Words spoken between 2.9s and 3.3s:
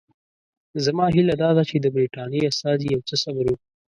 یو څه